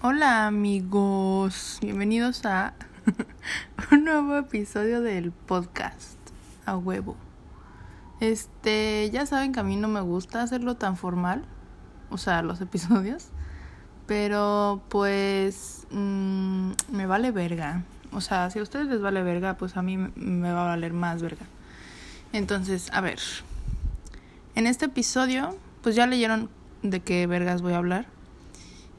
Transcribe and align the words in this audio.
Hola 0.00 0.46
amigos, 0.46 1.78
bienvenidos 1.82 2.46
a 2.46 2.72
un 3.90 4.04
nuevo 4.04 4.36
episodio 4.36 5.00
del 5.00 5.32
podcast 5.32 6.16
a 6.66 6.76
huevo. 6.76 7.16
Este, 8.20 9.10
ya 9.10 9.26
saben 9.26 9.52
que 9.52 9.58
a 9.58 9.64
mí 9.64 9.74
no 9.74 9.88
me 9.88 10.00
gusta 10.00 10.40
hacerlo 10.40 10.76
tan 10.76 10.96
formal, 10.96 11.44
o 12.10 12.16
sea, 12.16 12.42
los 12.42 12.60
episodios, 12.60 13.30
pero 14.06 14.82
pues 14.88 15.88
mm, 15.90 16.70
me 16.92 17.06
vale 17.06 17.32
verga. 17.32 17.82
O 18.12 18.20
sea, 18.20 18.50
si 18.50 18.60
a 18.60 18.62
ustedes 18.62 18.86
les 18.86 19.00
vale 19.00 19.24
verga, 19.24 19.54
pues 19.54 19.76
a 19.76 19.82
mí 19.82 19.96
me 19.96 20.52
va 20.52 20.62
a 20.62 20.68
valer 20.68 20.92
más 20.92 21.22
verga. 21.22 21.46
Entonces, 22.32 22.88
a 22.92 23.00
ver, 23.00 23.18
en 24.54 24.68
este 24.68 24.84
episodio, 24.84 25.58
pues 25.82 25.96
ya 25.96 26.06
leyeron 26.06 26.50
de 26.84 27.00
qué 27.00 27.26
vergas 27.26 27.62
voy 27.62 27.72
a 27.72 27.78
hablar. 27.78 28.17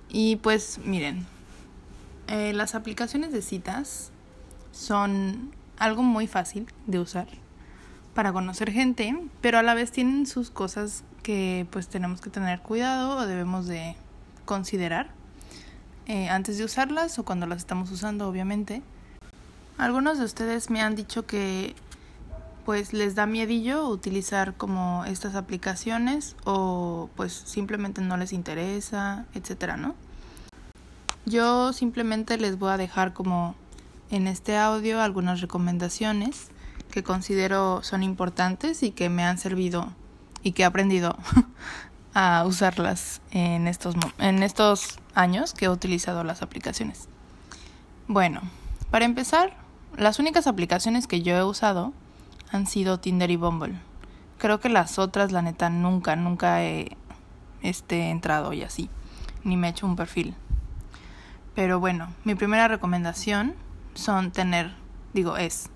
Y 0.10 0.38
pues 0.38 0.80
miren, 0.84 1.26
eh, 2.28 2.54
las 2.54 2.76
aplicaciones 2.76 3.32
de 3.32 3.42
citas 3.42 4.12
son 4.72 5.52
algo 5.78 6.04
muy 6.04 6.28
fácil 6.28 6.68
de 6.88 7.00
usar 7.00 7.28
para 8.14 8.34
conocer 8.34 8.72
gente, 8.72 9.16
pero 9.42 9.60
a 9.60 9.64
la 9.64 9.74
vez 9.76 9.92
tienen 9.92 10.26
sus 10.26 10.50
cosas 10.50 11.04
que 11.24 11.68
pues 11.72 11.88
tenemos 11.88 12.22
que 12.22 12.30
tener 12.30 12.60
cuidado 12.60 13.18
o 13.18 13.26
debemos 13.28 13.68
de 13.68 13.96
considerar 14.46 15.12
eh, 16.08 16.28
antes 16.28 16.58
de 16.58 16.64
usarlas 16.64 17.20
o 17.20 17.24
cuando 17.24 17.46
las 17.46 17.60
estamos 17.60 17.92
usando 17.92 18.28
obviamente. 18.28 18.82
Algunos 19.78 20.18
de 20.18 20.26
ustedes 20.26 20.70
me 20.70 20.82
han 20.82 20.96
dicho 20.96 21.26
que 21.26 21.76
pues 22.70 22.94
les 22.94 23.16
da 23.16 23.26
miedillo 23.26 23.88
utilizar 23.88 24.54
como 24.54 25.04
estas 25.06 25.34
aplicaciones 25.34 26.36
o 26.46 27.10
pues 27.16 27.34
simplemente 27.34 28.00
no 28.00 28.16
les 28.16 28.32
interesa, 28.32 29.26
etcétera, 29.34 29.76
¿no? 29.76 29.96
Yo 31.26 31.74
simplemente 31.74 32.38
les 32.38 32.60
voy 32.60 32.70
a 32.70 32.78
dejar 32.78 33.14
como 33.14 33.56
en 34.12 34.28
este 34.28 34.56
audio 34.56 35.02
algunas 35.02 35.42
recomendaciones 35.42 36.52
que 36.92 37.02
considero 37.02 37.82
son 37.82 38.04
importantes 38.04 38.84
y 38.84 38.92
que 38.92 39.10
me 39.10 39.24
han 39.24 39.40
servido 39.40 39.92
y 40.44 40.52
que 40.52 40.62
he 40.62 40.66
aprendido 40.66 41.18
a 42.14 42.44
usarlas 42.46 43.20
en 43.32 43.68
estos 43.68 43.96
en 44.20 44.44
estos 44.44 45.00
años 45.16 45.56
que 45.56 45.66
he 45.66 45.70
utilizado 45.70 46.24
las 46.24 46.44
aplicaciones. 46.44 47.10
Bueno, 48.08 48.42
para 48.92 49.06
empezar, 49.06 49.58
las 49.98 50.20
únicas 50.20 50.46
aplicaciones 50.46 51.08
que 51.08 51.24
yo 51.24 51.36
he 51.36 51.44
usado 51.44 51.94
han 52.52 52.68
sido 52.68 53.00
Tinder 53.00 53.32
y 53.32 53.36
Bumble. 53.36 53.80
Creo 54.38 54.60
que 54.60 54.70
las 54.70 55.00
otras, 55.00 55.32
la 55.32 55.42
neta, 55.42 55.70
nunca, 55.70 56.16
nunca 56.16 56.64
he 56.64 56.98
este, 57.62 58.10
entrado 58.10 58.54
y 58.54 58.64
así, 58.64 58.90
ni 59.44 59.58
me 59.58 59.68
he 59.68 59.72
hecho 59.72 59.86
un 59.86 59.96
perfil. 59.96 60.36
Pero 61.56 61.80
bueno, 61.80 62.14
mi 62.24 62.36
primera 62.36 62.68
recomendación 62.68 63.54
son 63.94 64.32
tener, 64.32 64.74
digo, 65.14 65.38
es, 65.38 65.70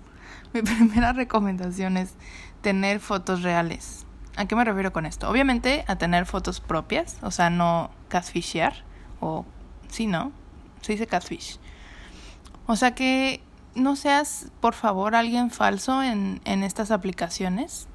mi 0.54 0.62
primera 0.62 1.12
recomendación 1.12 1.96
es 1.96 2.14
tener 2.62 3.00
fotos 3.00 3.42
reales. 3.42 4.06
¿A 4.36 4.46
qué 4.46 4.56
me 4.56 4.64
refiero 4.64 4.92
con 4.92 5.06
esto? 5.06 5.28
Obviamente 5.30 5.84
a 5.86 5.96
tener 5.96 6.26
fotos 6.26 6.60
propias, 6.60 7.18
o 7.22 7.30
sea, 7.30 7.50
no 7.50 7.90
catfishear, 8.08 8.84
o 9.20 9.44
sí, 9.88 10.06
¿no? 10.06 10.32
Se 10.82 10.92
dice 10.92 11.06
catfish. 11.06 11.58
O 12.66 12.76
sea 12.76 12.94
que 12.94 13.42
no 13.76 13.96
seas, 13.96 14.50
por 14.60 14.74
favor, 14.74 15.14
alguien 15.14 15.50
falso 15.50 16.02
en, 16.02 16.40
en 16.44 16.62
estas 16.62 16.90
aplicaciones. 16.90 17.86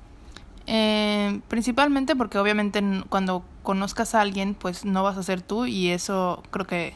Eh, 0.68 1.42
principalmente 1.48 2.16
porque 2.16 2.38
obviamente 2.38 2.82
cuando 3.10 3.44
conozcas 3.64 4.16
a 4.16 4.22
alguien, 4.22 4.54
pues 4.54 4.86
no 4.86 5.04
vas 5.04 5.18
a 5.18 5.24
ser 5.24 5.42
tú 5.42 5.66
y 5.66 5.90
eso 5.90 6.44
creo 6.52 6.68
que 6.68 6.94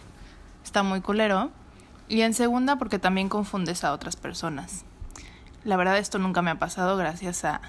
está 0.63 0.83
muy 0.83 1.01
culero. 1.01 1.51
Y 2.07 2.21
en 2.21 2.33
segunda 2.33 2.77
porque 2.77 2.99
también 2.99 3.29
confundes 3.29 3.83
a 3.83 3.91
otras 3.91 4.15
personas. 4.15 4.85
La 5.63 5.77
verdad 5.77 5.97
esto 5.97 6.19
nunca 6.19 6.41
me 6.41 6.51
ha 6.51 6.59
pasado 6.59 6.95
gracias 6.97 7.43
a 7.43 7.61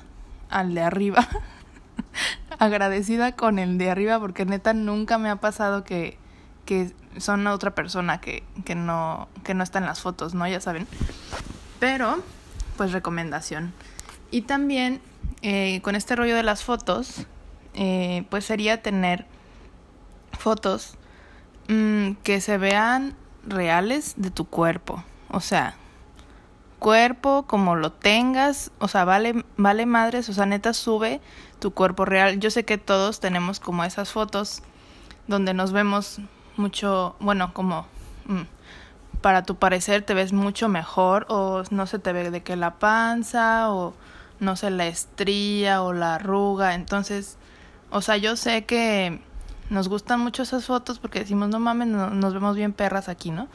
al 0.50 0.74
de 0.74 0.82
arriba. 0.82 1.26
Agradecida 2.58 3.32
con 3.32 3.58
el 3.58 3.78
de 3.78 3.90
arriba 3.90 4.20
porque 4.20 4.44
neta 4.44 4.74
nunca 4.74 5.18
me 5.18 5.30
ha 5.30 5.36
pasado 5.36 5.82
que 5.82 6.18
que 6.66 6.92
son 7.18 7.46
otra 7.46 7.74
persona 7.74 8.20
que, 8.20 8.42
que, 8.64 8.74
no, 8.74 9.28
que 9.44 9.54
no 9.54 9.62
está 9.62 9.78
en 9.78 9.86
las 9.86 10.00
fotos, 10.00 10.34
¿no? 10.34 10.46
Ya 10.46 10.60
saben. 10.60 10.86
Pero, 11.78 12.22
pues 12.76 12.92
recomendación. 12.92 13.72
Y 14.30 14.42
también, 14.42 15.00
eh, 15.42 15.80
con 15.82 15.94
este 15.94 16.16
rollo 16.16 16.36
de 16.36 16.42
las 16.42 16.62
fotos, 16.64 17.26
eh, 17.74 18.26
pues 18.30 18.44
sería 18.44 18.82
tener 18.82 19.26
fotos 20.32 20.96
mmm, 21.68 22.12
que 22.22 22.40
se 22.40 22.58
vean 22.58 23.14
reales 23.46 24.14
de 24.16 24.30
tu 24.30 24.46
cuerpo. 24.46 25.04
O 25.30 25.40
sea, 25.40 25.74
cuerpo 26.78 27.46
como 27.46 27.76
lo 27.76 27.92
tengas, 27.92 28.70
o 28.78 28.88
sea, 28.88 29.04
vale, 29.04 29.44
vale 29.56 29.86
madres, 29.86 30.28
o 30.28 30.32
sea, 30.32 30.46
neta 30.46 30.72
sube 30.72 31.20
tu 31.58 31.72
cuerpo 31.72 32.04
real. 32.04 32.38
Yo 32.40 32.50
sé 32.50 32.64
que 32.64 32.78
todos 32.78 33.20
tenemos 33.20 33.60
como 33.60 33.84
esas 33.84 34.10
fotos 34.10 34.62
donde 35.26 35.54
nos 35.54 35.72
vemos 35.72 36.20
mucho, 36.58 37.16
bueno, 37.20 37.52
como 37.52 37.86
mm, 38.26 38.42
para 39.20 39.42
tu 39.42 39.56
parecer 39.56 40.02
te 40.02 40.14
ves 40.14 40.32
mucho 40.32 40.68
mejor 40.68 41.26
o 41.28 41.62
no 41.70 41.86
se 41.86 41.98
te 41.98 42.12
ve 42.12 42.30
de 42.30 42.42
que 42.42 42.56
la 42.56 42.78
panza 42.78 43.72
o 43.72 43.94
no 44.40 44.56
sé 44.56 44.70
la 44.70 44.86
estría 44.86 45.82
o 45.82 45.92
la 45.92 46.16
arruga, 46.16 46.74
entonces, 46.74 47.38
o 47.90 48.02
sea, 48.02 48.16
yo 48.16 48.36
sé 48.36 48.64
que 48.64 49.20
nos 49.70 49.88
gustan 49.88 50.20
mucho 50.20 50.42
esas 50.42 50.66
fotos 50.66 50.98
porque 50.98 51.20
decimos, 51.20 51.48
no 51.48 51.58
mames, 51.58 51.88
nos 51.88 52.34
vemos 52.34 52.56
bien 52.56 52.72
perras 52.72 53.08
aquí, 53.08 53.30
¿no? 53.30 53.48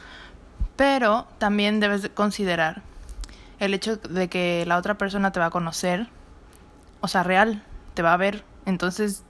Pero 0.76 1.26
también 1.38 1.80
debes 1.80 2.02
de 2.02 2.10
considerar 2.10 2.82
el 3.60 3.74
hecho 3.74 3.96
de 3.96 4.28
que 4.28 4.64
la 4.66 4.76
otra 4.76 4.98
persona 4.98 5.30
te 5.30 5.40
va 5.40 5.46
a 5.46 5.50
conocer, 5.50 6.08
o 7.00 7.08
sea, 7.08 7.22
real, 7.22 7.62
te 7.94 8.02
va 8.02 8.12
a 8.12 8.16
ver, 8.16 8.44
entonces, 8.66 9.22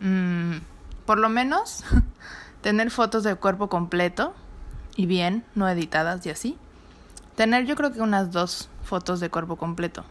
mmm, 0.00 0.58
por 1.06 1.18
lo 1.18 1.28
menos 1.28 1.84
Tener 2.64 2.90
fotos 2.90 3.24
de 3.24 3.34
cuerpo 3.34 3.68
completo 3.68 4.32
y 4.96 5.04
bien, 5.04 5.44
no 5.54 5.68
editadas 5.68 6.24
y 6.24 6.30
así. 6.30 6.56
Tener 7.36 7.66
yo 7.66 7.76
creo 7.76 7.92
que 7.92 8.00
unas 8.00 8.32
dos 8.32 8.70
fotos 8.82 9.20
de 9.20 9.28
cuerpo 9.28 9.56
completo. 9.56 10.02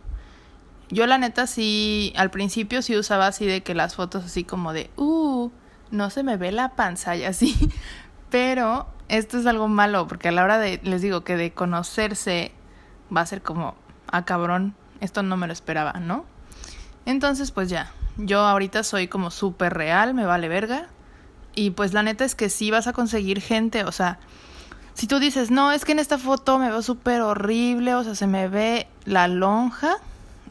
Yo 0.92 1.08
la 1.08 1.18
neta 1.18 1.48
sí, 1.48 2.14
al 2.16 2.30
principio 2.30 2.84
sí 2.84 2.96
usaba 2.96 3.26
así 3.26 3.48
de 3.48 3.64
que 3.64 3.74
las 3.74 3.96
fotos 3.96 4.26
así 4.26 4.44
como 4.44 4.72
de, 4.72 4.92
uh, 4.98 5.50
no 5.90 6.12
se 6.12 6.22
me 6.22 6.38
ve 6.38 6.52
la 6.52 6.76
panza 6.76 7.16
y 7.16 7.24
así. 7.26 7.72
Pero 8.30 8.86
esto 9.08 9.40
es 9.40 9.48
algo 9.48 9.68
malo 9.68 10.08
porque 10.08 10.28
a 10.28 10.32
la 10.32 10.44
hora 10.44 10.60
de, 10.60 10.80
les 10.84 11.02
digo 11.02 11.24
que 11.24 11.36
de 11.36 11.54
conocerse 11.54 12.52
va 13.12 13.22
a 13.22 13.26
ser 13.26 13.42
como, 13.42 13.74
ah 14.12 14.26
cabrón, 14.26 14.76
esto 15.02 15.24
no 15.24 15.38
me 15.38 15.48
lo 15.48 15.54
esperaba, 15.54 15.94
¿no? 15.94 16.24
Entonces 17.08 17.50
pues 17.50 17.68
ya, 17.68 17.92
yo 18.18 18.42
ahorita 18.42 18.84
soy 18.84 19.08
como 19.08 19.32
súper 19.32 19.74
real, 19.74 20.14
me 20.14 20.28
vale 20.28 20.50
verga. 20.50 20.90
Y 21.56 21.72
pues 21.72 21.94
la 21.94 22.04
neta 22.04 22.26
es 22.26 22.36
que 22.36 22.50
sí 22.50 22.72
vas 22.72 22.88
a 22.88 22.94
conseguir 22.94 23.42
gente, 23.42 23.84
o 23.84 23.92
sea, 23.92 24.20
si 24.94 25.08
tú 25.08 25.20
dices, 25.20 25.50
no, 25.50 25.72
es 25.72 25.86
que 25.86 25.92
en 25.92 26.00
esta 26.00 26.18
foto 26.18 26.60
me 26.60 26.70
veo 26.70 26.82
súper 26.82 27.22
horrible, 27.22 27.96
o 27.96 28.04
sea, 28.04 28.16
se 28.16 28.28
me 28.28 28.48
ve 28.48 28.88
la 29.06 29.28
lonja 29.28 29.96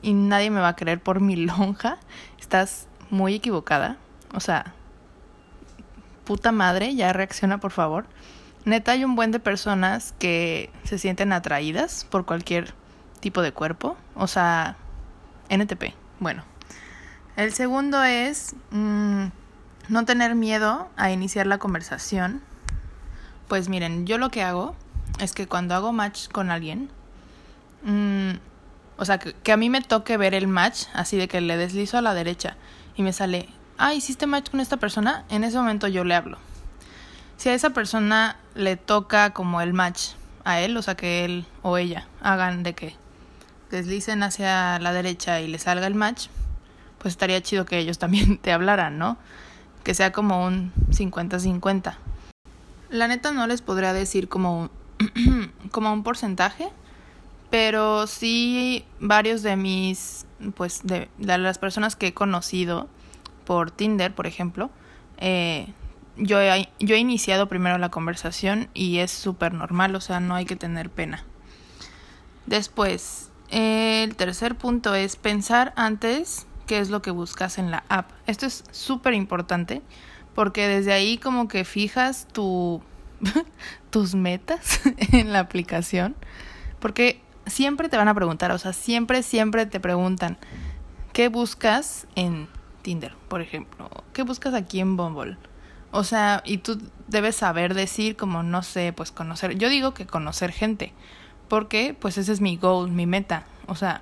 y 0.02 0.14
nadie 0.14 0.50
me 0.50 0.60
va 0.60 0.68
a 0.68 0.76
creer 0.76 1.00
por 1.00 1.20
mi 1.20 1.36
lonja, 1.46 1.98
estás 2.40 2.86
muy 3.10 3.34
equivocada. 3.34 3.96
O 4.34 4.40
sea, 4.40 4.74
puta 6.24 6.52
madre, 6.52 6.94
ya 6.94 7.12
reacciona 7.12 7.58
por 7.58 7.70
favor. 7.70 8.06
Neta 8.64 8.92
hay 8.92 9.04
un 9.04 9.16
buen 9.16 9.32
de 9.32 9.40
personas 9.40 10.14
que 10.18 10.70
se 10.84 10.98
sienten 10.98 11.32
atraídas 11.32 12.06
por 12.08 12.24
cualquier 12.24 12.74
tipo 13.20 13.42
de 13.42 13.52
cuerpo, 13.52 13.96
o 14.14 14.26
sea, 14.26 14.76
NTP. 15.48 15.94
Bueno, 16.20 16.44
el 17.36 17.52
segundo 17.52 18.02
es... 18.02 18.54
Mmm, 18.70 19.26
no 19.92 20.06
tener 20.06 20.34
miedo 20.34 20.88
a 20.96 21.10
iniciar 21.10 21.46
la 21.46 21.58
conversación. 21.58 22.40
Pues 23.46 23.68
miren, 23.68 24.06
yo 24.06 24.16
lo 24.16 24.30
que 24.30 24.42
hago 24.42 24.74
es 25.20 25.34
que 25.34 25.46
cuando 25.46 25.74
hago 25.74 25.92
match 25.92 26.28
con 26.28 26.50
alguien, 26.50 26.88
mmm, 27.82 28.30
o 28.96 29.04
sea, 29.04 29.18
que, 29.18 29.52
a 29.52 29.56
mí 29.58 29.68
me 29.68 29.82
toque 29.82 30.16
ver 30.16 30.32
el 30.32 30.48
match, 30.48 30.84
así 30.94 31.18
de 31.18 31.28
que 31.28 31.42
le 31.42 31.58
deslizo 31.58 31.98
a 31.98 32.00
la 32.00 32.14
derecha 32.14 32.56
y 32.96 33.02
me 33.02 33.12
sale, 33.12 33.50
ah, 33.76 33.92
hiciste 33.92 34.26
match 34.26 34.50
con 34.50 34.60
esta 34.60 34.78
persona, 34.78 35.24
en 35.28 35.44
ese 35.44 35.58
momento 35.58 35.88
yo 35.88 36.04
le 36.04 36.14
hablo. 36.14 36.38
Si 37.36 37.50
a 37.50 37.54
esa 37.54 37.70
persona 37.70 38.36
le 38.54 38.76
toca 38.76 39.34
como 39.34 39.60
el 39.60 39.74
match 39.74 40.12
a 40.44 40.60
él, 40.60 40.74
o 40.78 40.82
sea, 40.82 40.94
que 40.94 41.26
él 41.26 41.44
o 41.60 41.76
ella 41.76 42.06
hagan 42.22 42.62
de 42.62 42.74
que 42.74 42.96
deslicen 43.70 44.22
hacia 44.22 44.78
la 44.78 44.94
derecha 44.94 45.42
y 45.42 45.48
le 45.48 45.58
salga 45.58 45.86
el 45.86 45.94
match, 45.94 46.28
pues 46.96 47.12
estaría 47.12 47.42
chido 47.42 47.66
que 47.66 47.76
ellos 47.76 47.98
también 47.98 48.38
te 48.42 48.52
hablaran, 48.52 48.96
¿no? 48.96 49.18
Que 49.82 49.94
sea 49.94 50.12
como 50.12 50.44
un 50.44 50.72
50-50. 50.90 51.96
La 52.90 53.08
neta 53.08 53.32
no 53.32 53.46
les 53.46 53.62
podría 53.62 53.92
decir 53.92 54.28
como 54.28 54.62
un, 54.62 55.50
como 55.70 55.92
un 55.92 56.02
porcentaje, 56.02 56.68
pero 57.50 58.06
sí 58.06 58.84
varios 59.00 59.42
de 59.42 59.56
mis, 59.56 60.26
pues 60.54 60.82
de, 60.84 61.08
las 61.18 61.58
personas 61.58 61.96
que 61.96 62.08
he 62.08 62.14
conocido 62.14 62.88
por 63.44 63.70
Tinder, 63.70 64.14
por 64.14 64.26
ejemplo, 64.26 64.70
eh, 65.18 65.72
yo 66.16 66.40
he, 66.40 66.68
yo 66.78 66.94
he 66.94 66.98
iniciado 66.98 67.48
primero 67.48 67.78
la 67.78 67.90
conversación 67.90 68.68
y 68.74 68.98
es 68.98 69.10
súper 69.10 69.54
normal, 69.54 69.94
o 69.94 70.00
sea, 70.00 70.20
no 70.20 70.34
hay 70.34 70.44
que 70.44 70.56
tener 70.56 70.90
pena. 70.90 71.24
Después, 72.46 73.30
el 73.50 74.16
tercer 74.16 74.56
punto 74.56 74.94
es 74.94 75.16
pensar 75.16 75.72
antes 75.76 76.46
qué 76.72 76.78
es 76.78 76.88
lo 76.88 77.02
que 77.02 77.10
buscas 77.10 77.58
en 77.58 77.70
la 77.70 77.84
app. 77.90 78.12
Esto 78.26 78.46
es 78.46 78.64
súper 78.70 79.12
importante 79.12 79.82
porque 80.34 80.66
desde 80.66 80.94
ahí 80.94 81.18
como 81.18 81.46
que 81.46 81.66
fijas 81.66 82.26
tu, 82.32 82.80
tus 83.90 84.14
metas 84.14 84.80
en 85.12 85.34
la 85.34 85.40
aplicación. 85.40 86.16
Porque 86.80 87.20
siempre 87.44 87.90
te 87.90 87.98
van 87.98 88.08
a 88.08 88.14
preguntar, 88.14 88.52
o 88.52 88.58
sea, 88.58 88.72
siempre, 88.72 89.22
siempre 89.22 89.66
te 89.66 89.80
preguntan, 89.80 90.38
¿qué 91.12 91.28
buscas 91.28 92.06
en 92.14 92.48
Tinder, 92.80 93.14
por 93.28 93.42
ejemplo? 93.42 93.90
¿Qué 94.14 94.22
buscas 94.22 94.54
aquí 94.54 94.80
en 94.80 94.96
Bumble? 94.96 95.36
O 95.90 96.04
sea, 96.04 96.42
y 96.46 96.56
tú 96.56 96.80
debes 97.06 97.36
saber 97.36 97.74
decir 97.74 98.16
como, 98.16 98.42
no 98.42 98.62
sé, 98.62 98.94
pues 98.94 99.12
conocer, 99.12 99.58
yo 99.58 99.68
digo 99.68 99.92
que 99.92 100.06
conocer 100.06 100.52
gente, 100.52 100.94
porque 101.48 101.94
pues 102.00 102.16
ese 102.16 102.32
es 102.32 102.40
mi 102.40 102.56
goal, 102.56 102.90
mi 102.90 103.04
meta. 103.04 103.44
O 103.66 103.74
sea, 103.74 104.00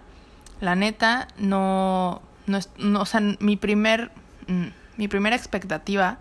la 0.60 0.76
neta 0.76 1.26
no, 1.36 2.22
no, 2.46 2.58
es, 2.58 2.70
no 2.78 3.02
o 3.02 3.06
sea, 3.06 3.20
mi 3.40 3.56
primer, 3.56 4.10
mm, 4.48 4.66
mi 4.96 5.08
primera 5.08 5.36
expectativa 5.36 6.18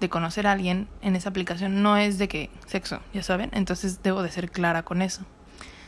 de 0.00 0.08
conocer 0.08 0.46
a 0.46 0.52
alguien 0.52 0.88
en 1.02 1.16
esa 1.16 1.28
aplicación 1.28 1.82
no 1.82 1.96
es 1.96 2.18
de 2.18 2.28
que 2.28 2.50
sexo, 2.66 3.00
ya 3.12 3.22
saben, 3.22 3.50
entonces 3.52 4.02
debo 4.02 4.22
de 4.22 4.30
ser 4.30 4.50
clara 4.50 4.82
con 4.82 5.02
eso. 5.02 5.22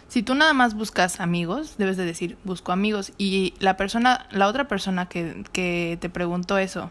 Si 0.09 0.23
tú 0.23 0.35
nada 0.35 0.53
más 0.53 0.75
buscas 0.75 1.21
amigos, 1.21 1.77
debes 1.79 1.97
de 1.97 2.05
decir 2.05 2.37
busco 2.45 2.73
amigos 2.73 3.13
y 3.17 3.55
la 3.59 3.79
persona, 3.79 4.27
la 4.31 4.47
otra 4.47 4.69
persona 4.69 5.07
que, 5.07 5.45
que 5.53 5.97
te 6.01 6.11
preguntó 6.11 6.59
eso, 6.59 6.91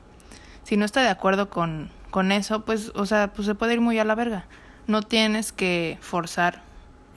si 0.63 0.77
no 0.77 0.85
está 0.85 1.01
de 1.01 1.09
acuerdo 1.09 1.49
con, 1.49 1.89
con 2.09 2.31
eso, 2.31 2.65
pues, 2.65 2.91
o 2.95 3.05
sea, 3.05 3.33
pues 3.33 3.45
se 3.45 3.55
puede 3.55 3.73
ir 3.73 3.81
muy 3.81 3.99
a 3.99 4.05
la 4.05 4.15
verga. 4.15 4.45
No 4.87 5.01
tienes 5.01 5.51
que 5.51 5.97
forzar 6.01 6.61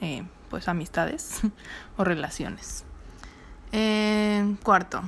eh, 0.01 0.23
pues 0.49 0.67
amistades 0.67 1.41
o 1.97 2.03
relaciones. 2.03 2.85
Eh, 3.71 4.55
cuarto, 4.63 5.03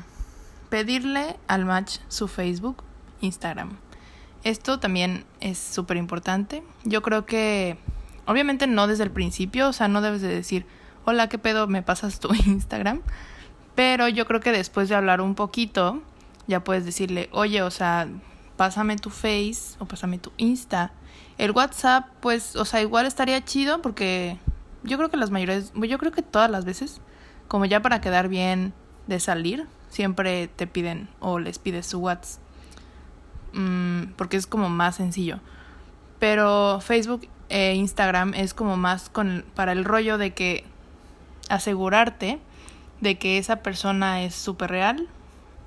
pedirle 0.69 1.37
al 1.47 1.65
match 1.65 1.97
su 2.07 2.27
Facebook, 2.27 2.83
Instagram. 3.21 3.77
Esto 4.43 4.79
también 4.79 5.25
es 5.39 5.57
súper 5.57 5.97
importante. 5.97 6.63
Yo 6.83 7.01
creo 7.01 7.25
que, 7.25 7.77
obviamente 8.25 8.67
no 8.67 8.87
desde 8.87 9.03
el 9.03 9.11
principio, 9.11 9.69
o 9.69 9.73
sea, 9.73 9.87
no 9.87 10.01
debes 10.01 10.21
de 10.21 10.29
decir, 10.29 10.65
hola, 11.05 11.29
¿qué 11.29 11.37
pedo? 11.37 11.67
¿Me 11.67 11.81
pasas 11.81 12.19
tu 12.19 12.33
Instagram? 12.45 13.01
Pero 13.75 14.07
yo 14.07 14.25
creo 14.25 14.39
que 14.39 14.51
después 14.51 14.89
de 14.89 14.95
hablar 14.95 15.21
un 15.21 15.35
poquito, 15.35 16.01
ya 16.47 16.63
puedes 16.63 16.85
decirle, 16.85 17.29
oye, 17.31 17.61
o 17.61 17.71
sea, 17.71 18.07
pásame 18.55 18.95
tu 18.97 19.09
Face 19.09 19.75
o 19.79 19.85
pásame 19.85 20.17
tu 20.17 20.31
Insta. 20.37 20.91
El 21.37 21.51
WhatsApp, 21.51 22.07
pues, 22.19 22.55
o 22.55 22.65
sea, 22.65 22.81
igual 22.81 23.05
estaría 23.05 23.43
chido 23.43 23.81
porque 23.81 24.37
yo 24.83 24.97
creo 24.97 25.09
que 25.09 25.17
las 25.17 25.29
mayores, 25.29 25.71
yo 25.75 25.97
creo 25.97 26.11
que 26.11 26.23
todas 26.23 26.49
las 26.49 26.65
veces, 26.65 27.01
como 27.47 27.65
ya 27.65 27.81
para 27.81 28.01
quedar 28.01 28.29
bien 28.29 28.73
de 29.07 29.19
salir, 29.19 29.67
siempre 29.89 30.47
te 30.47 30.67
piden 30.67 31.09
o 31.19 31.39
les 31.39 31.59
pides 31.59 31.85
su 31.85 31.99
WhatsApp. 31.99 32.41
Mm, 33.53 34.13
porque 34.15 34.37
es 34.37 34.47
como 34.47 34.69
más 34.69 34.95
sencillo. 34.95 35.39
Pero 36.19 36.79
Facebook 36.81 37.27
e 37.49 37.75
Instagram 37.75 38.33
es 38.33 38.53
como 38.53 38.77
más 38.77 39.09
con, 39.09 39.45
para 39.55 39.71
el 39.71 39.85
rollo 39.85 40.17
de 40.17 40.33
que 40.33 40.63
asegurarte 41.49 42.39
de 43.01 43.17
que 43.17 43.37
esa 43.37 43.57
persona 43.57 44.23
es 44.23 44.35
súper 44.35 44.71
real 44.71 45.07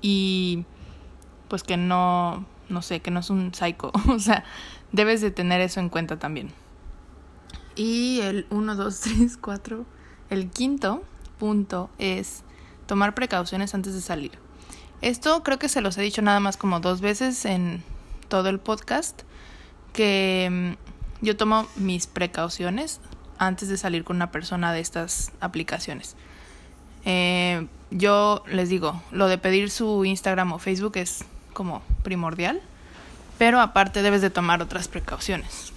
y 0.01 0.65
pues 1.47 1.63
que 1.63 1.77
no, 1.77 2.45
no 2.69 2.81
sé, 2.81 2.99
que 2.99 3.11
no 3.11 3.19
es 3.19 3.29
un 3.29 3.53
psycho. 3.53 3.91
o 4.09 4.19
sea, 4.19 4.43
debes 4.91 5.21
de 5.21 5.31
tener 5.31 5.61
eso 5.61 5.79
en 5.79 5.89
cuenta 5.89 6.17
también. 6.19 6.51
Y 7.75 8.19
el 8.21 8.45
1, 8.49 8.75
2, 8.75 8.99
3, 8.99 9.37
4. 9.37 9.85
El 10.29 10.49
quinto 10.49 11.03
punto 11.39 11.89
es 11.97 12.43
tomar 12.85 13.13
precauciones 13.13 13.73
antes 13.73 13.93
de 13.93 14.01
salir. 14.01 14.31
Esto 15.01 15.43
creo 15.43 15.57
que 15.59 15.69
se 15.69 15.81
los 15.81 15.97
he 15.97 16.01
dicho 16.01 16.21
nada 16.21 16.39
más 16.39 16.57
como 16.57 16.79
dos 16.79 17.01
veces 17.01 17.45
en 17.45 17.83
todo 18.27 18.49
el 18.49 18.59
podcast, 18.59 19.23
que 19.93 20.47
mm, 20.51 21.25
yo 21.25 21.35
tomo 21.37 21.67
mis 21.75 22.07
precauciones 22.07 22.99
antes 23.37 23.69
de 23.69 23.77
salir 23.77 24.03
con 24.03 24.15
una 24.15 24.31
persona 24.31 24.71
de 24.73 24.79
estas 24.79 25.31
aplicaciones. 25.39 26.15
Eh, 27.05 27.67
yo 27.89 28.43
les 28.47 28.69
digo, 28.69 29.01
lo 29.11 29.27
de 29.27 29.37
pedir 29.37 29.69
su 29.71 30.05
Instagram 30.05 30.53
o 30.53 30.59
Facebook 30.59 30.97
es 30.97 31.25
como 31.53 31.81
primordial, 32.03 32.61
pero 33.37 33.59
aparte 33.59 34.03
debes 34.03 34.21
de 34.21 34.29
tomar 34.29 34.61
otras 34.61 34.87
precauciones. 34.87 35.73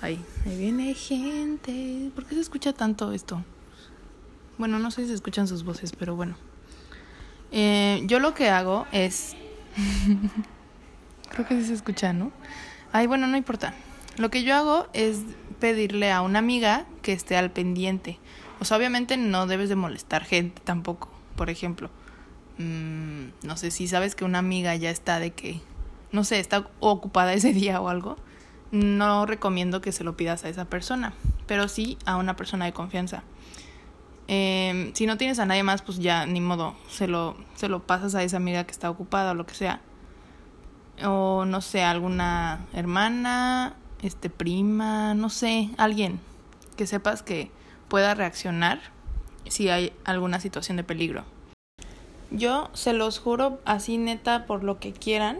Ahí, 0.00 0.18
ahí 0.44 0.58
viene 0.58 0.94
gente. 0.94 2.10
¿Por 2.14 2.26
qué 2.26 2.34
se 2.34 2.40
escucha 2.40 2.72
tanto 2.72 3.12
esto? 3.12 3.44
Bueno, 4.58 4.78
no 4.78 4.90
sé 4.90 5.02
si 5.02 5.08
se 5.08 5.14
escuchan 5.14 5.48
sus 5.48 5.64
voces, 5.64 5.92
pero 5.98 6.16
bueno. 6.16 6.36
Eh, 7.50 8.02
yo 8.04 8.18
lo 8.18 8.34
que 8.34 8.48
hago 8.50 8.86
es... 8.92 9.36
Creo 11.30 11.46
que 11.46 11.60
sí 11.60 11.66
se 11.66 11.74
escucha, 11.74 12.12
¿no? 12.12 12.30
Ay, 12.92 13.06
bueno, 13.06 13.26
no 13.26 13.36
importa. 13.36 13.74
Lo 14.18 14.30
que 14.30 14.42
yo 14.42 14.54
hago 14.54 14.88
es 14.92 15.20
pedirle 15.58 16.12
a 16.12 16.20
una 16.20 16.40
amiga 16.40 16.86
que 17.00 17.12
esté 17.12 17.36
al 17.36 17.50
pendiente. 17.50 18.18
O 18.60 18.64
sea, 18.64 18.76
obviamente 18.76 19.16
no 19.16 19.46
debes 19.46 19.68
de 19.68 19.76
molestar 19.76 20.24
gente 20.24 20.60
tampoco. 20.62 21.08
Por 21.36 21.48
ejemplo, 21.48 21.90
mmm, 22.58 23.28
no 23.42 23.56
sé 23.56 23.70
si 23.70 23.88
sabes 23.88 24.14
que 24.14 24.24
una 24.24 24.38
amiga 24.38 24.76
ya 24.76 24.90
está 24.90 25.18
de 25.18 25.32
que, 25.32 25.60
no 26.10 26.24
sé, 26.24 26.38
está 26.38 26.68
ocupada 26.80 27.32
ese 27.32 27.52
día 27.54 27.80
o 27.80 27.88
algo 27.88 28.16
no 28.72 29.26
recomiendo 29.26 29.80
que 29.80 29.92
se 29.92 30.02
lo 30.02 30.16
pidas 30.16 30.44
a 30.44 30.48
esa 30.48 30.64
persona, 30.64 31.12
pero 31.46 31.68
sí 31.68 31.98
a 32.06 32.16
una 32.16 32.36
persona 32.36 32.64
de 32.64 32.72
confianza. 32.72 33.22
Em, 34.28 34.94
si 34.94 35.06
no 35.06 35.16
tienes 35.16 35.38
a 35.38 35.46
nadie 35.46 35.62
más, 35.62 35.82
pues 35.82 35.98
ya 35.98 36.26
ni 36.26 36.40
modo, 36.40 36.74
se 36.88 37.06
lo, 37.06 37.36
se 37.54 37.68
lo 37.68 37.80
pasas 37.80 38.14
a 38.14 38.22
esa 38.22 38.36
amiga 38.36 38.64
que 38.64 38.70
está 38.72 38.90
ocupada 38.90 39.32
o 39.32 39.34
lo 39.34 39.46
que 39.46 39.54
sea. 39.54 39.80
O 41.04 41.44
no 41.44 41.60
sé, 41.60 41.82
alguna 41.82 42.66
hermana, 42.72 43.74
este 44.02 44.30
prima, 44.30 45.14
no 45.14 45.30
sé, 45.30 45.70
alguien 45.76 46.20
que 46.76 46.86
sepas 46.86 47.22
que 47.22 47.50
pueda 47.88 48.14
reaccionar 48.14 48.80
si 49.48 49.68
hay 49.68 49.92
alguna 50.04 50.40
situación 50.40 50.76
de 50.76 50.84
peligro. 50.84 51.24
Yo 52.30 52.70
se 52.72 52.94
los 52.94 53.18
juro 53.18 53.60
así 53.64 53.98
neta 53.98 54.46
por 54.46 54.64
lo 54.64 54.78
que 54.78 54.92
quieran 54.92 55.38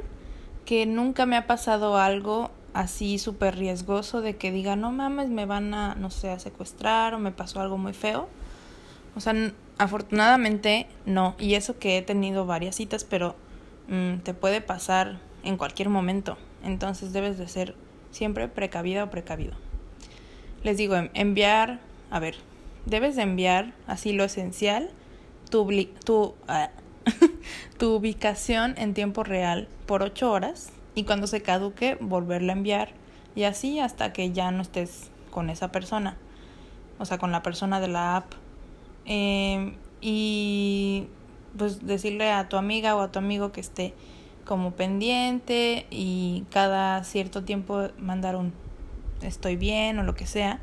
que 0.67 0.87
nunca 0.87 1.27
me 1.27 1.37
ha 1.37 1.47
pasado 1.47 1.97
algo 1.97 2.51
así 2.75 3.19
súper 3.19 3.57
riesgoso 3.57 4.21
de 4.21 4.37
que 4.37 4.53
diga, 4.53 4.77
no 4.77 4.93
mames, 4.93 5.29
me 5.29 5.47
van 5.47 5.75
a, 5.75 5.95
no 5.95 6.11
sé, 6.11 6.31
a 6.31 6.39
secuestrar 6.39 7.15
o 7.15 7.19
me 7.19 7.33
pasó 7.33 7.61
algo 7.61 7.79
muy 7.79 7.93
feo. 7.93 8.29
O 9.15 9.21
sea, 9.21 9.35
afortunadamente 9.79 10.87
no. 11.07 11.35
Y 11.39 11.55
eso 11.55 11.79
que 11.79 11.99
he 11.99 12.03
tenido 12.03 12.47
varias 12.47 12.77
citas, 12.77 13.05
pero 13.05 13.37
mm, 13.89 14.19
te 14.19 14.35
puede 14.35 14.61
pasar 14.61 15.19
en 15.45 15.57
cualquier 15.57 15.89
momento. 15.89 16.39
Entonces 16.65 17.13
debes 17.13 17.39
de 17.39 17.49
ser 17.49 17.75
siempre 18.11 18.49
precavida 18.49 19.05
o 19.05 19.11
precavido. 19.11 19.55
Les 20.63 20.77
digo, 20.77 20.95
enviar, 21.15 21.81
a 22.11 22.21
ver, 22.21 22.37
debes 22.87 23.17
de 23.17 23.23
enviar 23.23 23.73
así 23.87 24.13
lo 24.13 24.25
esencial, 24.25 24.91
tu, 25.51 25.69
tu, 26.05 26.35
ah, 26.47 26.71
tu 27.79 27.97
ubicación 27.97 28.75
en 28.79 28.95
tiempo 28.95 29.25
real 29.25 29.69
por 29.87 30.03
ocho 30.03 30.31
horas 30.31 30.71
y 30.95 31.05
cuando 31.05 31.27
se 31.27 31.43
caduque 31.43 31.97
volverla 32.01 32.53
a 32.53 32.57
enviar 32.57 32.91
y 33.35 33.45
así 33.45 33.81
hasta 33.81 34.13
que 34.13 34.33
ya 34.33 34.51
no 34.51 34.63
estés 34.63 35.11
con 35.31 35.51
esa 35.51 35.73
persona, 35.73 36.17
o 36.99 37.05
sea, 37.05 37.19
con 37.19 37.33
la 37.33 37.43
persona 37.43 37.81
de 37.81 37.89
la 37.89 38.17
app. 38.17 38.33
Em, 39.05 39.75
y 40.01 41.07
pues 41.57 41.87
decirle 41.87 42.31
a 42.31 42.49
tu 42.49 42.57
amiga 42.57 42.97
o 42.97 43.01
a 43.01 43.13
tu 43.13 43.19
amigo 43.19 43.53
que 43.53 43.61
esté 43.61 43.95
como 44.45 44.73
pendiente 44.73 45.87
y 45.91 46.45
cada 46.51 47.05
cierto 47.05 47.45
tiempo 47.45 47.89
mandar 47.99 48.37
un 48.37 48.53
estoy 49.23 49.57
bien 49.57 49.99
o 49.99 50.03
lo 50.03 50.15
que 50.15 50.27
sea. 50.27 50.61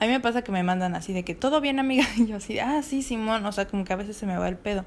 A 0.00 0.06
mí 0.06 0.12
me 0.12 0.20
pasa 0.20 0.42
que 0.42 0.52
me 0.52 0.62
mandan 0.62 0.94
así 0.94 1.12
de 1.12 1.24
que 1.24 1.34
todo 1.34 1.60
bien 1.60 1.78
amiga 1.78 2.04
y 2.16 2.26
yo 2.26 2.36
así, 2.36 2.58
ah 2.58 2.82
sí 2.82 3.02
Simón, 3.02 3.44
o 3.46 3.52
sea 3.52 3.66
como 3.66 3.84
que 3.84 3.92
a 3.92 3.96
veces 3.96 4.16
se 4.16 4.26
me 4.26 4.36
va 4.36 4.48
el 4.48 4.56
pedo. 4.56 4.84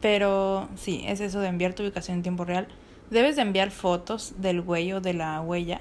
Pero 0.00 0.68
sí, 0.76 1.02
es 1.06 1.20
eso 1.20 1.40
de 1.40 1.48
enviar 1.48 1.74
tu 1.74 1.82
ubicación 1.82 2.18
en 2.18 2.22
tiempo 2.22 2.44
real. 2.44 2.68
Debes 3.10 3.36
de 3.36 3.42
enviar 3.42 3.70
fotos 3.70 4.34
del 4.38 4.60
güey 4.60 4.92
o 4.92 5.00
de 5.00 5.14
la 5.14 5.40
huella 5.40 5.80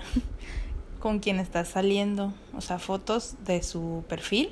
con 1.00 1.20
quien 1.20 1.40
estás 1.40 1.70
saliendo, 1.70 2.34
o 2.56 2.62
sea, 2.62 2.80
fotos 2.80 3.36
de 3.46 3.64
su 3.64 4.04
perfil 4.08 4.52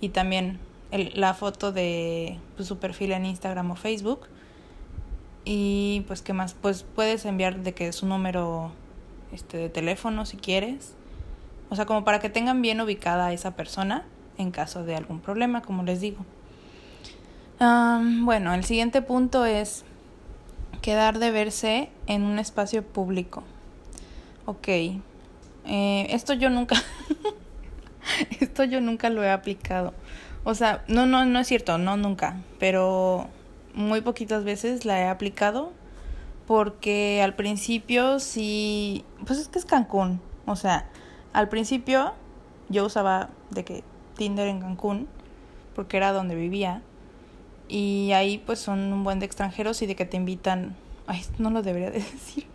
y 0.00 0.10
también 0.10 0.58
la 0.98 1.34
foto 1.34 1.72
de 1.72 2.38
pues, 2.56 2.68
su 2.68 2.78
perfil 2.78 3.12
en 3.12 3.26
Instagram 3.26 3.70
o 3.70 3.76
Facebook. 3.76 4.28
Y 5.44 6.04
pues 6.06 6.22
qué 6.22 6.32
más, 6.32 6.54
pues 6.54 6.84
puedes 6.84 7.24
enviar 7.24 7.62
de 7.62 7.74
que 7.74 7.92
su 7.92 8.06
número 8.06 8.72
este 9.32 9.58
de 9.58 9.68
teléfono 9.68 10.24
si 10.24 10.36
quieres. 10.36 10.94
O 11.70 11.76
sea, 11.76 11.86
como 11.86 12.04
para 12.04 12.20
que 12.20 12.30
tengan 12.30 12.62
bien 12.62 12.80
ubicada 12.80 13.26
a 13.26 13.32
esa 13.32 13.56
persona 13.56 14.04
en 14.38 14.50
caso 14.50 14.84
de 14.84 14.96
algún 14.96 15.20
problema, 15.20 15.62
como 15.62 15.82
les 15.82 16.00
digo. 16.00 16.24
bueno, 17.58 18.54
el 18.54 18.64
siguiente 18.64 19.02
punto 19.02 19.44
es 19.44 19.84
quedar 20.82 21.18
de 21.18 21.30
verse 21.30 21.90
en 22.06 22.22
un 22.22 22.38
espacio 22.38 22.82
público. 22.82 23.42
Ok. 24.46 24.68
Eh, 24.68 26.06
esto 26.10 26.34
yo 26.34 26.50
nunca. 26.50 26.76
esto 28.40 28.64
yo 28.64 28.80
nunca 28.80 29.10
lo 29.10 29.22
he 29.24 29.30
aplicado. 29.30 29.94
O 30.44 30.54
sea, 30.54 30.84
no, 30.88 31.06
no, 31.06 31.24
no 31.24 31.38
es 31.38 31.46
cierto, 31.46 31.78
no 31.78 31.96
nunca. 31.96 32.40
Pero 32.58 33.28
muy 33.74 34.00
poquitas 34.00 34.44
veces 34.44 34.84
la 34.84 35.00
he 35.00 35.08
aplicado. 35.08 35.72
Porque 36.46 37.22
al 37.22 37.34
principio 37.34 38.20
sí. 38.20 39.04
Pues 39.26 39.38
es 39.38 39.48
que 39.48 39.58
es 39.58 39.64
Cancún. 39.64 40.20
O 40.46 40.56
sea, 40.56 40.88
al 41.32 41.48
principio 41.48 42.12
yo 42.68 42.84
usaba 42.84 43.30
de 43.50 43.64
que 43.64 43.82
Tinder 44.16 44.48
en 44.48 44.60
Cancún. 44.60 45.08
Porque 45.74 45.96
era 45.96 46.12
donde 46.12 46.34
vivía. 46.34 46.82
Y 47.66 48.12
ahí 48.12 48.38
pues 48.38 48.58
son 48.58 48.92
un 48.92 49.04
buen 49.04 49.18
de 49.20 49.26
extranjeros 49.26 49.80
y 49.82 49.86
de 49.86 49.96
que 49.96 50.04
te 50.04 50.16
invitan. 50.16 50.76
Ay, 51.06 51.22
no 51.38 51.50
lo 51.50 51.62
debería 51.62 51.90
de 51.90 51.98
decir 52.12 52.46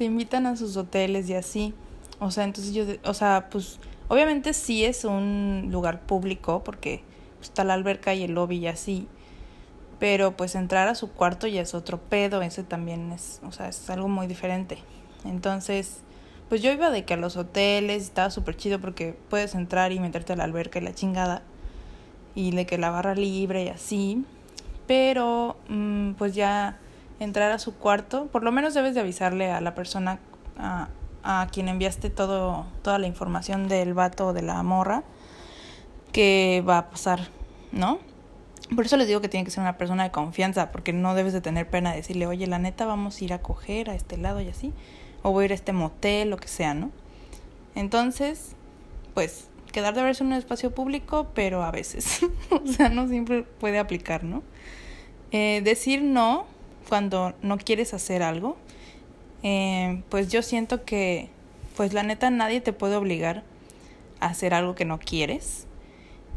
te 0.00 0.06
invitan 0.06 0.46
a 0.46 0.56
sus 0.56 0.78
hoteles 0.78 1.28
y 1.28 1.34
así. 1.34 1.74
O 2.20 2.30
sea, 2.30 2.44
entonces 2.44 2.72
yo, 2.72 2.84
o 3.04 3.12
sea, 3.12 3.48
pues 3.50 3.78
obviamente 4.08 4.54
sí 4.54 4.82
es 4.82 5.04
un 5.04 5.68
lugar 5.70 6.00
público 6.00 6.64
porque 6.64 7.02
está 7.42 7.64
la 7.64 7.74
alberca 7.74 8.14
y 8.14 8.24
el 8.24 8.34
lobby 8.34 8.58
y 8.58 8.66
así. 8.66 9.08
Pero 9.98 10.36
pues 10.36 10.54
entrar 10.54 10.88
a 10.88 10.94
su 10.94 11.12
cuarto 11.12 11.46
ya 11.46 11.60
es 11.60 11.74
otro 11.74 11.98
pedo, 11.98 12.40
ese 12.42 12.62
también 12.62 13.12
es, 13.12 13.40
o 13.46 13.52
sea, 13.52 13.68
es 13.68 13.90
algo 13.90 14.08
muy 14.08 14.26
diferente. 14.26 14.78
Entonces, 15.24 16.00
pues 16.48 16.62
yo 16.62 16.72
iba 16.72 16.90
de 16.90 17.04
que 17.04 17.14
a 17.14 17.16
los 17.16 17.36
hoteles 17.36 18.04
estaba 18.04 18.30
súper 18.30 18.56
chido 18.56 18.80
porque 18.80 19.16
puedes 19.28 19.54
entrar 19.54 19.92
y 19.92 20.00
meterte 20.00 20.32
a 20.32 20.36
la 20.36 20.44
alberca 20.44 20.78
y 20.78 20.82
la 20.82 20.94
chingada. 20.94 21.42
Y 22.34 22.52
de 22.52 22.64
que 22.64 22.78
la 22.78 22.90
barra 22.90 23.14
libre 23.14 23.64
y 23.64 23.68
así. 23.68 24.24
Pero, 24.86 25.56
mm, 25.68 26.12
pues 26.12 26.34
ya 26.34 26.78
entrar 27.18 27.52
a 27.52 27.58
su 27.58 27.74
cuarto, 27.74 28.26
por 28.26 28.42
lo 28.42 28.52
menos 28.52 28.72
debes 28.72 28.94
de 28.94 29.00
avisarle 29.00 29.50
a 29.50 29.60
la 29.60 29.74
persona 29.74 30.18
a, 30.56 30.88
a 31.22 31.46
quien 31.52 31.68
enviaste 31.68 32.08
todo, 32.08 32.66
toda 32.82 32.98
la 32.98 33.06
información 33.06 33.68
del 33.68 33.92
vato 33.92 34.28
o 34.28 34.32
de 34.32 34.42
la 34.42 34.62
morra 34.62 35.04
que 36.12 36.62
va 36.68 36.78
a 36.78 36.90
pasar, 36.90 37.28
¿no? 37.72 37.98
Por 38.74 38.86
eso 38.86 38.96
les 38.96 39.08
digo 39.08 39.20
que 39.20 39.28
tiene 39.28 39.44
que 39.44 39.50
ser 39.50 39.62
una 39.62 39.76
persona 39.76 40.04
de 40.04 40.10
confianza, 40.10 40.70
porque 40.70 40.92
no 40.92 41.14
debes 41.14 41.32
de 41.32 41.40
tener 41.40 41.68
pena 41.68 41.90
de 41.90 41.96
decirle, 41.96 42.26
oye, 42.26 42.46
la 42.46 42.58
neta, 42.58 42.86
vamos 42.86 43.20
a 43.20 43.24
ir 43.24 43.32
a 43.32 43.42
coger 43.42 43.90
a 43.90 43.94
este 43.94 44.16
lado 44.16 44.40
y 44.40 44.48
así, 44.48 44.72
o 45.22 45.32
voy 45.32 45.42
a 45.42 45.44
ir 45.46 45.52
a 45.52 45.54
este 45.54 45.72
motel, 45.72 46.30
lo 46.30 46.36
que 46.36 46.48
sea, 46.48 46.74
¿no? 46.74 46.90
Entonces, 47.74 48.54
pues, 49.14 49.48
quedar 49.72 49.94
de 49.94 50.02
verse 50.02 50.22
en 50.22 50.28
un 50.28 50.34
espacio 50.34 50.72
público, 50.72 51.28
pero 51.34 51.62
a 51.62 51.70
veces, 51.70 52.20
o 52.50 52.66
sea, 52.66 52.88
no 52.88 53.08
siempre 53.08 53.42
puede 53.42 53.78
aplicar, 53.78 54.24
¿no? 54.24 54.42
Eh, 55.32 55.60
decir 55.64 56.02
no 56.02 56.46
cuando 56.88 57.34
no 57.42 57.56
quieres 57.56 57.94
hacer 57.94 58.22
algo, 58.22 58.56
eh, 59.42 60.02
pues 60.08 60.28
yo 60.28 60.42
siento 60.42 60.84
que, 60.84 61.30
pues 61.76 61.92
la 61.92 62.02
neta, 62.02 62.30
nadie 62.30 62.60
te 62.60 62.72
puede 62.72 62.96
obligar 62.96 63.44
a 64.20 64.26
hacer 64.26 64.54
algo 64.54 64.74
que 64.74 64.84
no 64.84 64.98
quieres. 64.98 65.66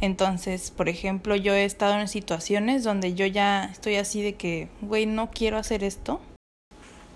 Entonces, 0.01 0.71
por 0.71 0.89
ejemplo, 0.89 1.35
yo 1.35 1.53
he 1.53 1.65
estado 1.65 1.99
en 1.99 2.07
situaciones 2.07 2.83
donde 2.83 3.13
yo 3.13 3.25
ya 3.25 3.65
estoy 3.65 3.95
así 3.95 4.21
de 4.21 4.35
que, 4.35 4.69
güey, 4.81 5.05
no 5.05 5.31
quiero 5.31 5.57
hacer 5.57 5.83
esto. 5.83 6.19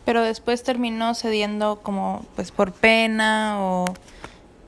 Pero 0.06 0.22
después 0.22 0.64
termino 0.64 1.14
cediendo 1.16 1.82
como 1.82 2.26
pues 2.36 2.52
por 2.52 2.72
pena 2.72 3.58
o, 3.60 3.86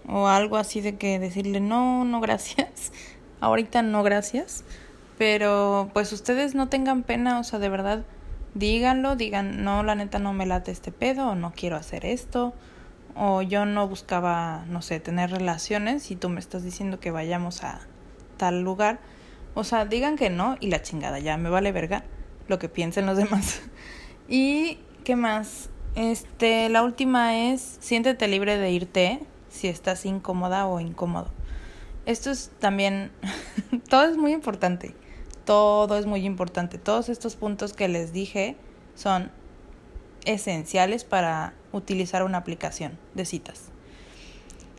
o 0.10 0.28
algo 0.28 0.58
así 0.58 0.82
de 0.82 0.98
que 0.98 1.18
decirle 1.18 1.62
no, 1.62 2.04
no 2.04 2.20
gracias. 2.20 2.92
Ahorita 3.40 3.82
no 3.82 4.04
gracias. 4.04 4.66
Pero 5.18 5.90
pues 5.94 6.12
ustedes 6.12 6.56
no 6.56 6.68
tengan 6.68 7.04
pena, 7.04 7.40
o 7.40 7.44
sea, 7.44 7.60
de 7.60 7.70
verdad 7.70 8.04
díganlo, 8.54 9.16
digan, 9.16 9.64
no, 9.64 9.84
la 9.84 9.96
neta 9.96 10.20
no 10.20 10.34
me 10.34 10.46
late 10.46 10.72
este 10.72 10.92
pedo, 10.92 11.30
o 11.30 11.36
no 11.36 11.52
quiero 11.56 11.76
hacer 11.76 12.06
esto, 12.06 12.54
o 13.16 13.42
yo 13.42 13.66
no 13.66 13.88
buscaba, 13.88 14.66
no 14.68 14.82
sé, 14.82 15.00
tener 15.00 15.32
relaciones 15.32 16.12
y 16.12 16.16
tú 16.16 16.30
me 16.30 16.40
estás 16.40 16.64
diciendo 16.64 17.00
que 17.00 17.12
vayamos 17.12 17.64
a 17.64 17.82
tal 18.40 18.62
lugar. 18.62 19.00
O 19.54 19.64
sea, 19.64 19.86
digan 19.86 20.16
que 20.16 20.32
no 20.32 20.58
y 20.60 20.70
la 20.72 20.82
chingada, 20.82 21.20
ya 21.20 21.38
me 21.38 21.52
vale 21.52 21.72
verga 21.72 22.04
lo 22.48 22.58
que 22.58 22.70
piensen 22.70 23.06
los 23.06 23.18
demás. 23.24 23.62
y, 24.28 24.80
¿qué 25.04 25.16
más? 25.16 25.70
Este, 25.94 26.70
la 26.70 26.82
última 26.82 27.38
es, 27.38 27.78
siéntete 27.80 28.28
libre 28.28 28.58
de 28.58 28.72
irte 28.72 29.20
si 29.50 29.68
estás 29.68 30.06
incómoda 30.08 30.66
o 30.66 30.80
incómodo. 30.80 31.30
Esto 32.08 32.32
es 32.32 32.50
también, 32.58 33.12
todo 33.90 34.06
es 34.06 34.18
muy 34.18 34.34
importante 34.34 34.96
todo 35.50 35.98
es 35.98 36.06
muy 36.06 36.28
importante. 36.28 36.78
Todos 36.78 37.10
estos 37.10 37.36
puntos 37.36 37.74
que 37.74 37.88
les 37.88 38.14
dije 38.14 38.56
son 38.94 39.32
esenciales 40.24 41.04
para 41.04 41.56
utilizar 41.72 42.22
una 42.22 42.38
aplicación 42.38 43.00
de 43.16 43.26
citas. 43.26 43.72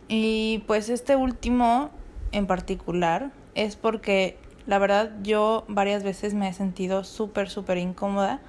Y 0.07 0.63
pues 0.69 0.89
este 0.89 1.17
último 1.17 1.91
en 2.31 2.47
particular 2.47 3.33
es 3.55 3.77
porque 3.77 4.37
la 4.67 4.79
verdad 4.79 5.11
yo 5.23 5.65
varias 5.69 6.03
veces 6.03 6.35
me 6.35 6.49
he 6.49 6.53
sentido 6.53 7.05
súper, 7.05 7.49
súper 7.49 7.79
incómoda 7.79 8.41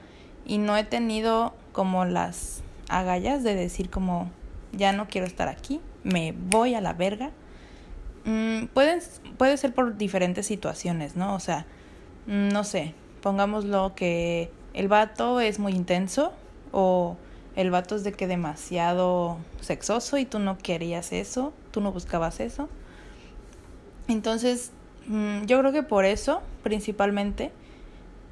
y 0.46 0.58
no 0.58 0.78
he 0.78 0.84
tenido 0.84 1.54
como 1.72 2.06
las 2.06 2.64
agallas 2.90 3.44
de 3.44 3.56
decir 3.56 3.90
como 3.90 4.30
ya 4.72 4.94
no 4.94 5.08
quiero 5.08 5.28
estar 5.28 5.48
aquí, 5.48 5.82
me 6.04 6.34
voy 6.34 6.76
a 6.76 6.82
la 6.82 6.94
verga. 6.94 7.32
Mm, 8.26 8.66
puede 8.66 9.58
ser 9.58 9.74
por 9.74 9.98
diferentes 9.98 10.46
situaciones, 10.46 11.16
¿no? 11.16 11.34
O 11.34 11.40
sea, 11.40 11.66
Mm, 12.28 12.50
no 12.50 12.64
sé, 12.64 12.94
pongámoslo 13.22 13.94
que 13.96 14.52
el 14.74 14.88
vato 14.88 15.40
es 15.40 15.60
muy 15.60 15.74
intenso 15.74 16.34
o 16.72 17.18
el 17.56 17.72
vato 17.72 17.96
es 17.96 18.04
de 18.04 18.14
que 18.14 18.28
demasiado 18.28 19.38
sexoso 19.60 20.18
y 20.18 20.26
tú 20.26 20.40
no 20.40 20.58
querías 20.58 21.12
eso, 21.12 21.54
tú 21.72 21.82
no 21.82 21.92
buscabas 21.92 22.40
eso. 22.40 22.70
Entonces, 24.08 24.72
yo 25.46 25.60
creo 25.60 25.72
que 25.72 25.84
por 25.84 26.06
eso, 26.06 26.42
principalmente, 26.64 27.52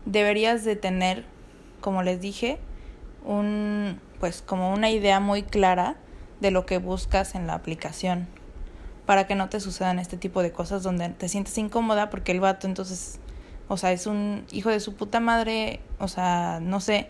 deberías 0.05 0.63
de 0.63 0.75
tener, 0.75 1.25
como 1.81 2.03
les 2.03 2.21
dije, 2.21 2.59
un 3.25 3.99
pues 4.19 4.41
como 4.41 4.73
una 4.73 4.89
idea 4.89 5.21
muy 5.21 5.43
clara 5.43 5.95
de 6.41 6.51
lo 6.51 6.65
que 6.65 6.77
buscas 6.77 7.35
en 7.35 7.47
la 7.47 7.53
aplicación 7.53 8.27
para 9.05 9.27
que 9.27 9.35
no 9.35 9.47
te 9.47 9.61
sucedan 9.61 9.97
este 9.97 10.17
tipo 10.17 10.41
de 10.41 10.51
cosas 10.51 10.83
donde 10.83 11.07
te 11.09 11.29
sientes 11.29 11.57
incómoda 11.57 12.09
porque 12.09 12.33
el 12.33 12.41
vato 12.41 12.67
entonces 12.67 13.19
o 13.69 13.77
sea, 13.77 13.91
es 13.91 14.07
un 14.07 14.45
hijo 14.51 14.69
de 14.69 14.79
su 14.79 14.95
puta 14.95 15.19
madre, 15.19 15.79
o 15.99 16.07
sea, 16.07 16.59
no 16.59 16.81
sé, 16.81 17.07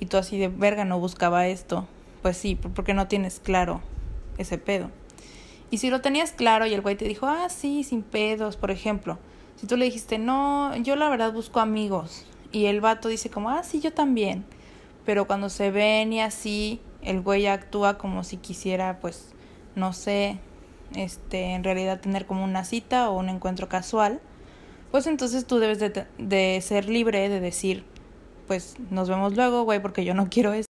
y 0.00 0.06
tú 0.06 0.16
así 0.16 0.36
de 0.36 0.48
verga 0.48 0.84
no 0.84 0.98
buscaba 0.98 1.46
esto, 1.46 1.86
pues 2.20 2.36
sí, 2.36 2.56
porque 2.56 2.94
no 2.94 3.06
tienes 3.06 3.38
claro 3.38 3.80
ese 4.38 4.58
pedo. 4.58 4.90
Y 5.72 5.78
si 5.78 5.88
lo 5.88 6.02
tenías 6.02 6.32
claro 6.32 6.66
y 6.66 6.74
el 6.74 6.82
güey 6.82 6.96
te 6.96 7.06
dijo, 7.06 7.26
ah, 7.26 7.48
sí, 7.48 7.82
sin 7.82 8.02
pedos, 8.02 8.58
por 8.58 8.70
ejemplo, 8.70 9.18
si 9.56 9.66
tú 9.66 9.78
le 9.78 9.86
dijiste, 9.86 10.18
no, 10.18 10.76
yo 10.76 10.96
la 10.96 11.08
verdad 11.08 11.32
busco 11.32 11.60
amigos, 11.60 12.26
y 12.52 12.66
el 12.66 12.82
vato 12.82 13.08
dice 13.08 13.30
como, 13.30 13.48
ah, 13.48 13.62
sí, 13.62 13.80
yo 13.80 13.90
también, 13.90 14.44
pero 15.06 15.26
cuando 15.26 15.48
se 15.48 15.70
ven 15.70 16.12
y 16.12 16.20
así, 16.20 16.82
el 17.00 17.22
güey 17.22 17.46
actúa 17.46 17.96
como 17.96 18.22
si 18.22 18.36
quisiera, 18.36 19.00
pues, 19.00 19.32
no 19.74 19.94
sé, 19.94 20.38
este, 20.94 21.54
en 21.54 21.64
realidad 21.64 22.00
tener 22.00 22.26
como 22.26 22.44
una 22.44 22.64
cita 22.64 23.08
o 23.08 23.18
un 23.18 23.30
encuentro 23.30 23.70
casual, 23.70 24.20
pues 24.90 25.06
entonces 25.06 25.46
tú 25.46 25.58
debes 25.58 25.78
de, 25.78 26.06
de 26.18 26.60
ser 26.60 26.90
libre 26.90 27.30
de 27.30 27.40
decir, 27.40 27.86
pues 28.46 28.74
nos 28.90 29.08
vemos 29.08 29.34
luego, 29.36 29.62
güey, 29.62 29.80
porque 29.80 30.04
yo 30.04 30.12
no 30.12 30.28
quiero 30.28 30.52
eso. 30.52 30.66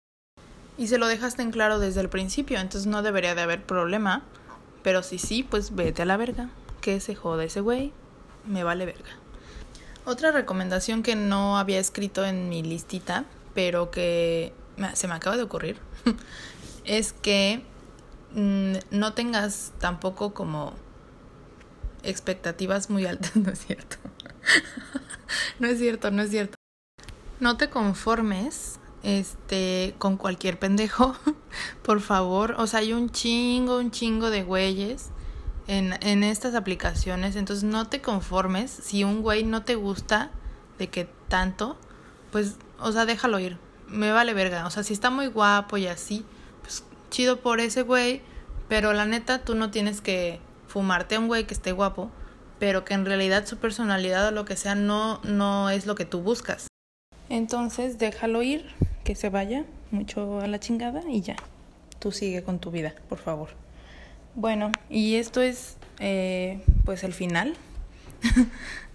Y 0.79 0.87
se 0.87 0.99
lo 0.99 1.09
dejaste 1.09 1.43
en 1.43 1.51
claro 1.51 1.81
desde 1.81 2.01
el 2.01 2.09
principio, 2.09 2.61
entonces 2.61 2.87
no 2.87 3.03
debería 3.03 3.35
de 3.35 3.43
haber 3.43 3.65
problema. 3.65 4.23
Pero 4.83 5.03
si 5.03 5.19
sí, 5.19 5.43
pues 5.43 5.75
vete 5.75 6.03
a 6.03 6.05
la 6.05 6.17
verga. 6.17 6.51
Que 6.81 7.01
se 7.01 7.15
jode 7.15 7.45
ese 7.45 7.61
güey. 7.61 7.93
Me 8.47 8.65
vale 8.65 8.87
verga. 8.87 9.11
Otra 10.05 10.33
recomendación 10.33 11.03
que 11.03 11.15
no 11.15 11.59
había 11.59 11.79
escrito 11.79 12.25
en 12.25 12.49
mi 12.49 12.63
listita, 12.63 13.25
pero 13.55 13.93
que 13.93 14.53
se 14.95 15.07
me 15.07 15.15
acaba 15.15 15.37
de 15.37 15.45
ocurrir, 15.45 15.79
es 16.85 17.13
que 17.13 17.63
mm, 18.35 18.73
no 18.91 19.13
tengas 19.13 19.73
tampoco 19.79 20.35
como 20.35 20.75
expectativas 22.03 22.91
muy 22.91 23.07
altas, 23.07 23.37
¿no 23.37 23.53
es 23.53 23.61
cierto? 23.65 23.97
no 25.61 25.69
es 25.69 25.79
cierto, 25.79 26.11
no 26.11 26.23
es 26.23 26.31
cierto. 26.31 26.57
No 27.39 27.57
te 27.57 27.71
conformes 27.71 28.81
este 29.03 29.95
con 29.99 30.17
cualquier 30.17 30.59
pendejo, 30.59 31.15
por 31.83 32.01
favor. 32.01 32.55
O 32.59 32.67
sea, 32.67 32.81
hay 32.81 32.93
un 32.93 33.11
chingo, 33.11 33.79
un 33.79 33.91
chingo 33.91 34.31
de 34.31 34.43
güeyes 34.43 35.11
en, 35.67 35.95
en 36.03 36.25
estas 36.25 36.55
aplicaciones. 36.55 37.37
Entonces 37.37 37.65
no 37.65 37.89
te 37.89 38.01
conformes. 38.01 38.71
Si 38.71 39.05
un 39.05 39.23
güey 39.23 39.45
no 39.45 39.63
te 39.63 39.75
gusta 39.75 40.31
de 40.79 40.89
que 40.89 41.09
tanto, 41.29 41.77
pues, 42.31 42.57
o 42.79 42.93
sea, 42.93 43.07
déjalo 43.07 43.39
ir. 43.39 43.59
Me 43.89 44.13
vale 44.13 44.35
verga. 44.35 44.67
O 44.67 44.71
sea, 44.71 44.83
si 44.83 44.93
está 44.93 45.11
muy 45.11 45.27
guapo 45.27 45.77
y 45.77 45.87
así, 45.87 46.25
pues 46.63 46.85
chido 47.11 47.41
por 47.41 47.61
ese 47.61 47.83
güey. 47.83 48.23
Pero 48.69 48.93
la 48.93 49.05
neta, 49.05 49.41
tú 49.41 49.55
no 49.55 49.71
tienes 49.71 50.01
que 50.01 50.41
fumarte 50.67 51.17
a 51.17 51.21
un 51.21 51.29
güey 51.29 51.47
que 51.47 51.55
esté 51.55 51.73
guapo 51.73 52.11
pero 52.63 52.85
que 52.85 52.95
en 52.95 53.05
realidad 53.05 53.45
su 53.45 53.57
personalidad 53.57 54.29
o 54.29 54.31
lo 54.31 54.45
que 54.45 54.55
sea 54.55 54.77
no, 54.77 55.19
no 55.25 55.69
es 55.71 55.85
lo 55.85 55.97
que 55.97 56.05
tú 56.05 56.21
buscas. 56.21 56.69
Entonces 57.29 57.99
déjalo 57.99 58.41
ir, 58.45 58.71
que 59.05 59.15
se 59.15 59.29
vaya 59.29 59.65
mucho 59.91 60.41
a 60.41 60.47
la 60.47 60.61
chingada 60.61 61.03
y 61.09 61.21
ya. 61.21 61.37
tú 61.99 62.13
sigue 62.13 62.43
con 62.43 62.59
tu 62.59 62.71
vida, 62.71 62.95
por 63.09 63.19
favor. 63.19 63.51
Bueno, 64.35 64.73
y 64.89 65.17
esto 65.17 65.41
es 65.41 65.77
eh, 66.01 66.61
pues 66.85 67.05
el 67.05 67.13
final 67.13 67.55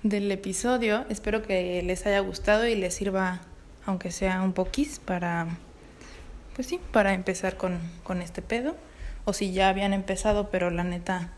del 0.03 0.31
episodio. 0.31 1.05
Espero 1.09 1.43
que 1.43 1.81
les 1.83 2.05
haya 2.05 2.19
gustado 2.19 2.67
y 2.67 2.75
les 2.75 2.93
sirva, 2.95 3.41
aunque 3.85 4.11
sea 4.11 4.41
un 4.41 4.53
poquís, 4.53 4.99
para, 4.99 5.47
pues 6.55 6.67
sí, 6.67 6.79
para 6.91 7.13
empezar 7.13 7.55
con, 7.55 7.79
con 8.03 8.21
este 8.21 8.41
pedo. 8.41 8.75
O 9.25 9.33
si 9.33 9.51
ya 9.51 9.69
habían 9.69 9.93
empezado, 9.93 10.49
pero 10.49 10.69
la 10.71 10.83
neta, 10.83 11.31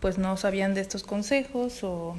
pues 0.00 0.18
no 0.18 0.36
sabían 0.36 0.74
de 0.74 0.80
estos 0.80 1.02
consejos 1.02 1.84
o, 1.84 2.16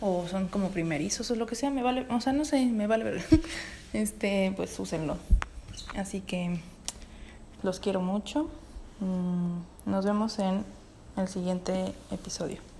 o 0.00 0.26
son 0.28 0.48
como 0.48 0.70
primerizos 0.70 1.30
o 1.30 1.34
lo 1.34 1.46
que 1.46 1.54
sea, 1.54 1.70
me 1.70 1.82
vale, 1.82 2.06
o 2.08 2.20
sea, 2.20 2.32
no 2.32 2.44
sé, 2.44 2.64
me 2.66 2.86
vale. 2.86 3.22
Este, 3.94 4.52
pues 4.56 4.76
úsenlo. 4.80 5.16
Así 5.96 6.20
que 6.20 6.58
los 7.62 7.78
quiero 7.78 8.00
mucho. 8.00 8.50
Mm, 8.98 9.90
nos 9.90 10.04
vemos 10.04 10.38
en 10.40 10.64
el 11.16 11.28
siguiente 11.28 11.94
episodio. 12.10 12.73